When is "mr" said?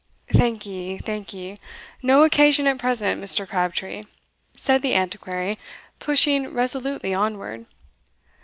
3.23-3.47